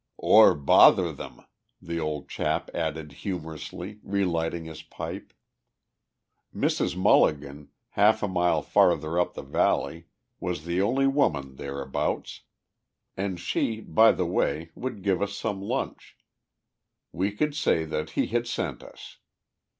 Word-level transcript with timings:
"or 0.33 0.55
bother 0.55 1.13
them," 1.13 1.45
the 1.79 1.99
old 1.99 2.27
chap 2.27 2.71
added 2.73 3.11
humorously, 3.11 3.99
relighting 4.01 4.65
his 4.65 4.81
pipe. 4.81 5.31
Mrs. 6.51 6.95
Mulligan, 6.97 7.69
half 7.89 8.23
a 8.23 8.27
mile 8.27 8.63
farther 8.63 9.19
up 9.19 9.35
the 9.35 9.43
valley, 9.43 10.07
was 10.39 10.65
the 10.65 10.81
only 10.81 11.05
woman 11.05 11.55
thereabouts; 11.57 12.41
and 13.15 13.39
she, 13.39 13.79
by 13.79 14.11
the 14.11 14.25
way, 14.25 14.71
would 14.73 15.03
give 15.03 15.21
us 15.21 15.37
some 15.37 15.61
lunch. 15.61 16.17
We 17.11 17.31
could 17.31 17.55
say 17.55 17.85
that 17.85 18.09
he 18.17 18.25
had 18.25 18.47
sent 18.47 18.81
us. 18.81 19.17